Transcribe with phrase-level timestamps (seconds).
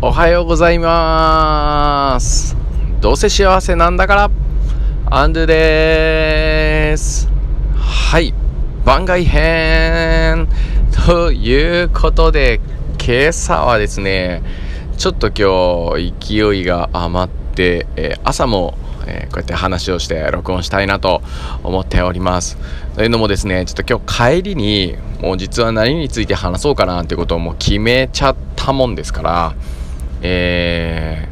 [0.00, 2.56] おはようございます。
[3.00, 4.30] どうせ幸せなんだから。
[5.10, 7.28] アンドゥです。
[7.76, 8.34] はい。
[8.84, 10.48] 番外編。
[11.06, 12.60] ということで
[13.00, 14.42] 今朝はですね
[14.98, 18.76] ちょっと今日勢いが余って、えー、朝も
[19.06, 21.22] えー、こうやって話をして録音したいなと
[21.62, 22.56] 思っております。
[22.94, 29.54] というのもですね、ちょっと今日帰りに、もう実は何について話そうかなってことをもう決めちゃったもんですから、
[30.26, 31.28] え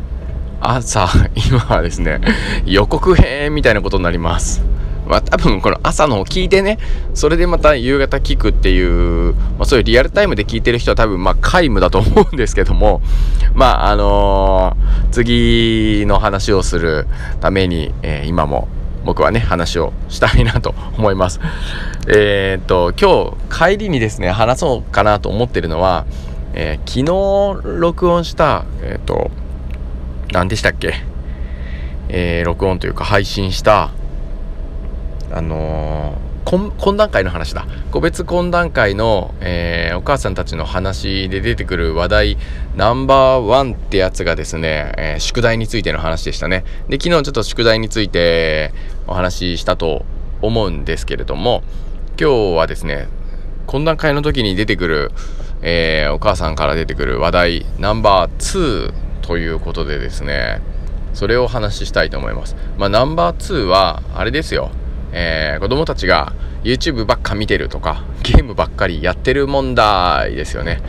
[0.60, 2.20] ー、朝、 今はですね、
[2.66, 4.62] 予告編みたいなことになります。
[5.08, 6.78] まあ多分この朝の方聞いてね、
[7.14, 13.00] それでまた夕方聞くっていう、まあそういうリアルタイムで聞いてる人は多分まあ皆無だと思うんですけども、
[13.54, 17.06] まああのー、次の話をする
[17.40, 18.68] ために、えー、今も
[19.06, 21.40] 僕はね、話をしたいなと思います。
[22.08, 26.04] えー、っと、今日帰りにですね、話そうかなと思ってるのは、
[26.54, 29.30] えー、昨日録音した、えっと、
[30.32, 30.94] 何でしたっけ？
[32.08, 33.90] えー、録音というか配信した
[35.30, 37.66] あのー、懇談会の話だ。
[37.90, 42.38] 個別懇談会の、えー、お母さんたちの話で出てくる話題
[42.76, 46.64] ナンバーワンってやつがですね、えー、宿題についての話でしたね。
[46.88, 48.72] で昨日ちょっと宿題について
[49.06, 50.04] お話ししたと
[50.42, 51.62] 思うんですけれども
[52.20, 53.08] 今日はですね
[53.66, 55.12] 懇談会の時に出てくる、
[55.62, 60.60] えー、お母さんから出てくる話題ナンバー2ということでですね
[61.14, 64.70] それをお話ししたいと思いますまあナンバー2はあれですよ
[65.12, 66.32] えー、子供たちが
[66.64, 70.80] YouTube ばっか見てるとか、ゲームばっかりやってる問題ですよね。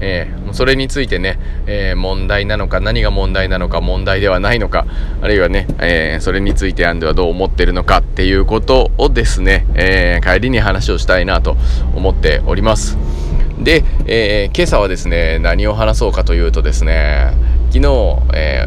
[0.00, 4.86] えー、それについてね、えー、問題なのか、何が問題なのか、問題ではないのか、
[5.20, 11.56] あるいはね、えー、それについてアンドはどう思ってるのかっていうことをですね、え帰りに話をしたいなと
[11.94, 12.96] 思っております。
[13.62, 17.34] で、え今朝はですね、何を話そうかというとですね、
[17.70, 18.66] 昨日、え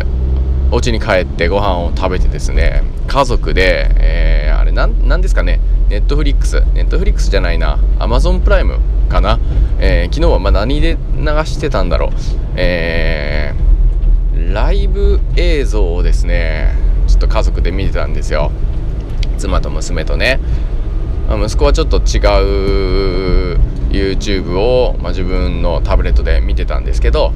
[0.71, 5.59] お家に帰ってご飯を食べてですね、家族で、えあれなんなんですかね
[5.89, 8.77] ネットフリックスネットフリックスじゃないなアマゾンプライム
[9.09, 9.39] かな、
[9.79, 12.09] えー、昨日はま何で流してたんだろう
[12.55, 16.75] えー、ライブ映像をですね
[17.07, 18.51] ちょっと家族で見てたんですよ。
[19.37, 20.39] 妻と娘とね。
[21.29, 23.59] 息子はちょっと違う
[23.91, 27.33] YouTube を、まあ、自分のタブレットで見てたんですけど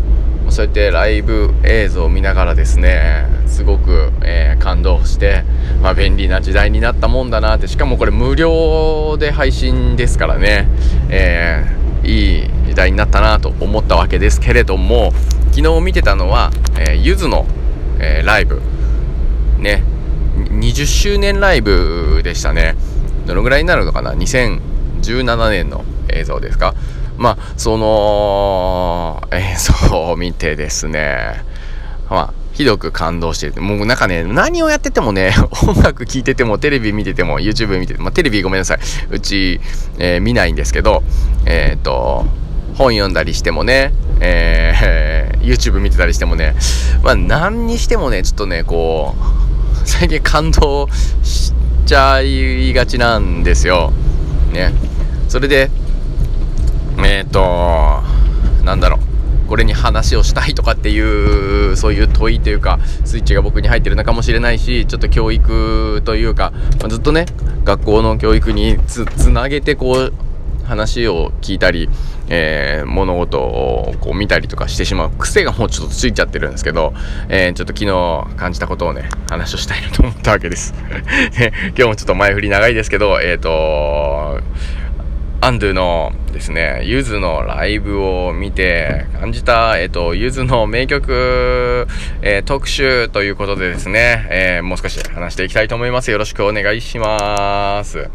[0.50, 5.44] そうやってライブ映像を見ながらですねすごく、えー、感動して、
[5.82, 10.68] まあ、便利な時代になったもんだなってしかもこれ無料で配信ですからね、
[11.10, 15.12] えー、いい時代になったなと思ったわけですけれども
[15.52, 17.46] 昨日見てたのは、えー、ゆずの、
[18.00, 18.62] えー、ライブ。
[19.60, 19.84] ね
[20.36, 22.76] 20周年ライブでしたね。
[23.26, 26.74] どのぐらいになるのかな？2017年の映像ですか？
[27.18, 29.56] まあその映
[29.90, 31.44] 像を見てですね
[32.10, 33.62] まあひどく感動してる。
[33.62, 35.34] もうなんかね、何をやっててもね、
[35.68, 38.80] 音楽聴いてても、テレビ見てても、YouTube 見てて、まあ、テレビごめんなさい。
[39.12, 39.60] うち、
[40.00, 41.04] えー、見ないんですけど、
[41.46, 42.26] えっ、ー、と、
[42.76, 43.92] 本読んだりしてもね、
[44.22, 46.56] えー、 YouTube 見てたりしてもね、
[47.04, 49.16] まあ何にしてもね、ちょっとね、こ
[49.84, 50.88] う、最近感動
[51.24, 51.52] し
[51.86, 53.92] ちゃいがちなんですよ。
[54.54, 54.74] ね。
[55.28, 55.70] それで、
[57.00, 58.04] えっ、ー、と
[58.64, 67.26] なんだろうこれに話をしたいとかっていうそういう問いというかスイッチが僕に入ってるのかもしれないしちょっと教育というか、まあ、ずっとね
[67.64, 70.14] 学校の教育につつなげてこう
[70.66, 71.90] 話を聞いたり、
[72.28, 76.94] えー、物事をこう見たりとかしてしまう癖がもうちょっとついちゃってるんですけど、
[77.30, 80.74] えー、ちょっと昨日感じたことをね話をしたいなと思ったわけです。
[81.78, 84.42] 今日もちょっと前振り長いですけどえっ、ー、と
[85.46, 91.86] アンドゥのですね、ゆずのライブを見て感じた、えっ、と、ゆずの名曲、
[92.24, 96.10] えー、特集ということでですね、えー、もう少し話していきたいと思います。
[96.10, 98.10] よろしくお願いします。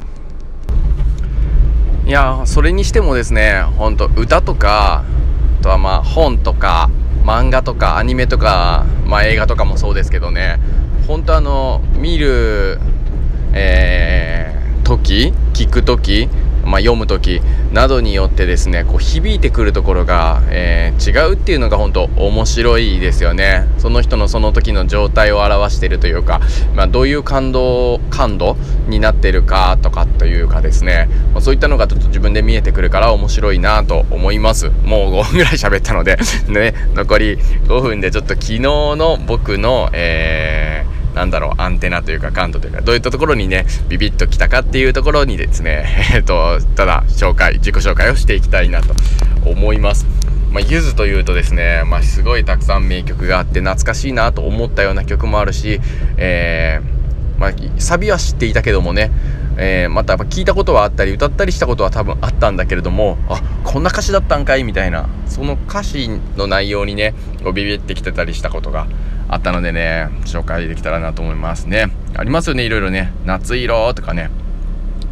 [2.04, 5.04] いや、それにしてもですね、ほんと歌とか、
[5.60, 6.90] あとはまあ本とか、
[7.24, 10.58] 漫画とかアニメとか、まあ映画とかもそうですけどね、
[11.06, 12.80] 本当あの、見る、
[13.52, 16.28] えー、時、聞く時、
[16.64, 17.40] まあ、読む時
[17.72, 23.66] などによってですねこう響いてくるところが、えー、違うっていうのが本当面白いですよね。
[23.78, 26.40] その人のその時の状態を表してるというか、
[26.74, 28.56] まあ、どういう感動感度
[28.88, 34.70] になってるかとかというかですね、まあ、そういったのがちょっと自分で見えてくるから面白いなと思います。
[34.84, 36.18] もう5分ぐらい喋ったので。
[36.48, 40.79] ね残り5分でちょっと昨日の僕の、えー
[41.14, 48.94] なんだろう、アンテナというか感度というか、どういったところにね、ビビッときたかっていうところにですね、 えっと、ただ、紹介、自己紹介をしていきたいなと
[49.44, 50.06] 思います。
[50.50, 55.80] まあ、ゆずというとですね、まあ、すごいたくさん名曲があって懐かしいなと思ったような曲もあるし、
[56.16, 59.12] えー、まあ、サビは知っていたけどもね、
[59.56, 67.14] えー、また聞いたことはあったり歌ったりしたことは多分あったんだけれどもあこんな歌詞だったんかいみたいなその歌詞の内容にね
[67.54, 68.86] ビビってきてたりしたことが
[69.32, 71.86] あったのでね紹介できたらなと思いますね。
[72.16, 73.12] ありますよねいろいろね。
[73.24, 74.28] 夏色とかね。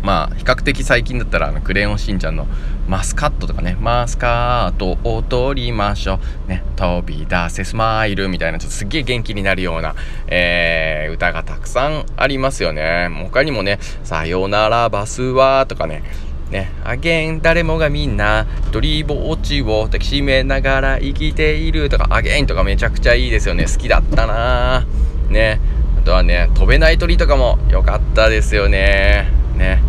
[0.03, 2.47] まあ比較的最近だったらあのクレヨンしんちゃんの
[2.89, 3.77] マスカットとかね。
[3.81, 6.49] マスカットを取りましょう。
[6.49, 6.65] ね。
[6.75, 9.95] 飛び出せスマイルみたいなちょっとすっげえ元気になるような、
[10.27, 13.09] えー、歌がたくさんありますよね。
[13.23, 16.03] 他にもねさよならバスはとかね。
[16.51, 23.65] ね、あげん誰もがみんな一人ぼっちを抱きしめながら生きているとかあげんとかめちゃくちゃいいですよね。
[23.65, 24.87] 好きだったな。
[25.29, 25.61] ね。
[25.99, 29.31] あとはね飛べない鳥とかも良かったですよね。
[29.57, 29.83] ね。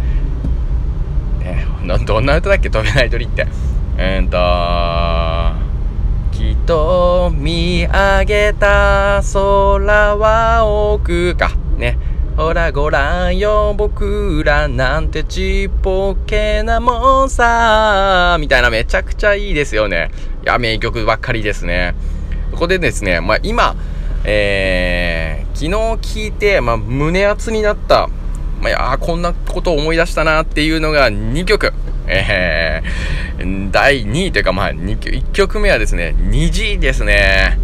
[1.40, 1.66] ね。
[2.06, 2.70] どんな歌だっけ？
[2.70, 3.48] 飛べない鳥って。
[3.98, 4.38] えー、っと
[6.38, 11.52] きっと見上げた空は奥か。
[11.78, 11.98] ね。
[12.40, 13.74] ほらごらんよ。
[13.78, 18.38] 僕らなんてちっぽけなもんさ。
[18.40, 20.10] みたいなめちゃくちゃいいですよね。
[20.46, 21.96] いや名曲ばっかりですね。
[22.54, 23.76] ここでですねまあ今
[24.24, 25.66] えー、昨
[26.00, 28.08] 日聞いて、まあ、胸熱になった。
[28.62, 31.74] まあ、いやこんなことを思い出したなっていうのが2曲。
[32.08, 37.60] えー、第2位というか、まあ、1曲目はですね、虹ですね。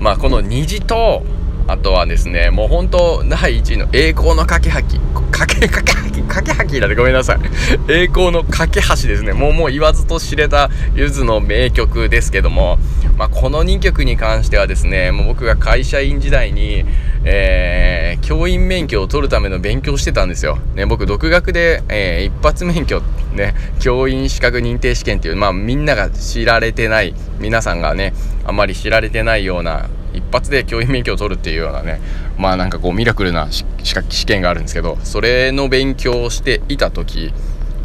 [0.00, 1.22] まあ、この虹と、
[1.70, 4.98] あとはですね、もう本当、第1位の栄光の架けはき。
[5.30, 7.38] 架け、架けはき、架けはきだってごめんなさい。
[7.88, 9.32] 栄光の架け橋ですね。
[9.32, 12.80] もうもう言わずと知れたゆずの名曲ですけども、
[13.16, 16.84] まあ、この2曲に関してはですね、もう僕が会社員時代に、
[17.22, 20.58] えー、教員免許を取るための勉強してたんですよ。
[20.74, 23.00] ね、僕、独学で、えー、一発免許、
[23.32, 28.12] ね、教員資格認定試験っていう、まあ、みんなが知られてない、皆さんがね、
[28.44, 32.00] あまり知られてないような、一発で教員免許を取るっていうようなね、
[32.38, 37.32] まあなんかこうミラクルな試験があるんですけど、それの勉強をしていた時、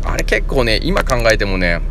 [0.04, 1.82] あれ結構ね、今考えてもね、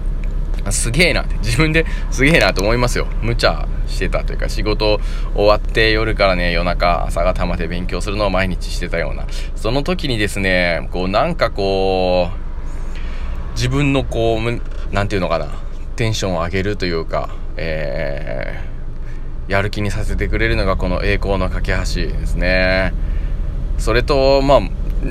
[0.70, 3.06] すげえなって自分で すげえなと思いますよ。
[3.22, 5.00] 無茶してたというか仕事
[5.34, 9.26] 終わって夜からね夜中朝方まで勉強するのを毎日してたような。
[9.56, 14.60] その時にですねこうなんかこう自分のこう
[14.92, 15.48] 何て言うのかな
[15.96, 18.73] テンションを上げるというかえー、
[19.48, 22.92] やる気にさせてくれるのがこの栄光の架け橋ですね。
[23.78, 24.60] それとまあ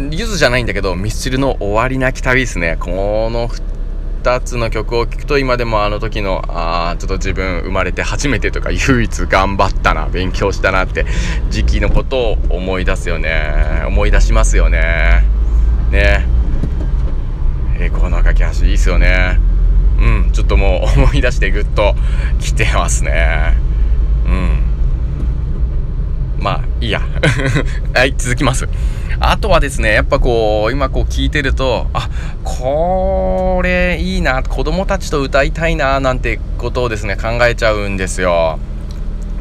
[0.09, 2.77] ゆずじゃないんだけどミスチルの終わりなき旅ですね。
[2.79, 11.05] この2つの曲を聴くと今でもあの時のあちょっと自分生まれて初めてとか唯一頑張ったな勉強したなって
[11.49, 13.83] 時期のことを思い出すよね。
[13.85, 15.23] 思い出しますよね。
[15.91, 16.25] ね。
[17.79, 19.39] 栄光の架け橋いいっすよね。
[19.99, 21.93] うんちょっともう思い出してぐっと
[22.39, 23.72] 来てますね。
[24.25, 24.63] うん
[26.39, 27.01] まあいいや
[27.93, 28.67] はい続きます
[29.19, 32.09] あとはですね、やっぱこう、今こう聞いてると、あ、
[32.43, 38.59] これいいな、子供たちと歌いたいな、なんてことをですね、考えちゃうんですよ。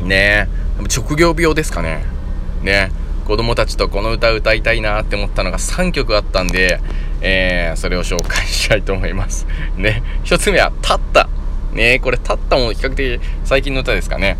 [0.05, 0.49] ね
[0.89, 2.05] 職業病ですかね。
[2.63, 2.91] ね
[3.25, 6.81] 子供たちとこの歌歌いたいなって思ったのが3曲あったんで、
[7.21, 9.47] えー、それを紹介したいと思います。
[9.77, 10.03] ね。
[10.25, 11.29] 1つ目は、たった。
[11.73, 14.37] ねこれ、たったも比較的最近の歌ですかね。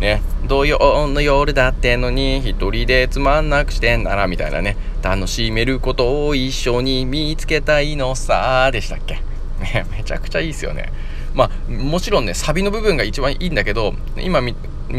[0.00, 9.20] ね、土曜の夜だってのに一人でつまんなくしてんならみたいなね、楽しめることを一緒に見つけたいのさでしたっけ？
[9.60, 10.90] ね、めちゃくちゃいいですよね。
[11.34, 14.54] まあ、もちろんね、サビの部分が一番いいんだけど、今み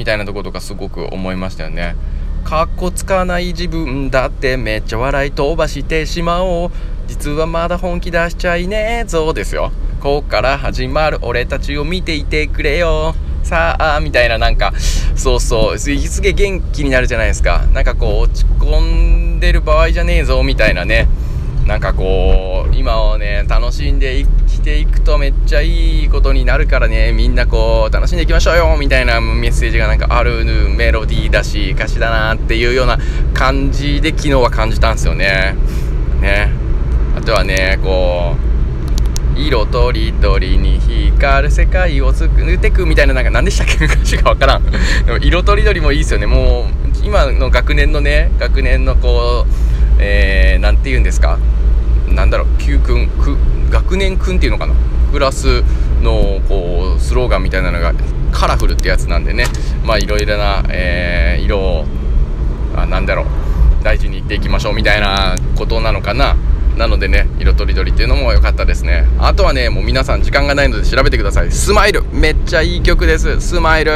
[0.06, 1.96] たいなとことかすごく思いましたよね。
[2.44, 6.72] かっこつかない自分だってめっちゃ笑い飛ばしてしまおう。
[7.08, 9.72] 実はまだ本気出しちゃいねえぞですよ。
[10.00, 13.16] こっから始まる俺たちを見ていてくれよ。
[13.44, 14.74] さあみたいななんか
[15.16, 15.80] そうそう。
[15.80, 15.90] す
[16.22, 17.66] げえ元気になるじゃないですか。
[17.74, 21.08] なんかこう落ち込んでる場合じゃねえぞみたいなね。
[21.66, 27.12] なんかこう今をね楽しんで生きていくとめっちゃいいことになるからね。
[27.14, 32.98] みんなこう楽しんでいきましょうよみたいなメッセージがなんかあるメロディーだし歌詞だなっていうような
[33.34, 35.56] 感じで昨日は感じたんですよね。
[36.20, 36.52] ね。
[37.16, 38.51] あとはねこう
[39.48, 44.64] 色とりどりに光る世界を作ってくみたいななんか何でしたっけ歌詞がわからん。
[45.06, 46.28] でも色とりどりもいいですよね。
[46.28, 49.52] もう今の学年のね学年のこう
[50.00, 51.38] えー、て言うんですか？
[52.08, 52.48] なんだろう。
[52.60, 53.10] Q 君
[53.70, 54.74] 学年君っていうのかな？
[55.12, 55.64] クラス
[56.02, 57.94] のこうスローガンみたいなのが
[58.32, 59.46] カラフルってやつなんでね。
[59.84, 61.86] まあいろいろな、えー、色を
[62.76, 63.26] あなんだろう。
[63.84, 66.36] 大事にいっていきましょうみたいなことなのかな。
[66.82, 69.06] なのでね色とりどりっていうのも良かったですね。
[69.20, 71.52] あとはねもう皆さん時間がないので調べてください。
[71.52, 72.04] スマイル。
[72.12, 73.40] めっちゃいい曲です。
[73.40, 73.92] スマイル